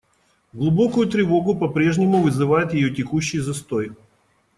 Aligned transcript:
Глубокую 0.51 1.07
тревогу 1.07 1.55
по-прежнему 1.55 2.23
вызывает 2.23 2.73
ее 2.73 2.89
текущий 2.89 3.37
застой. 3.37 3.91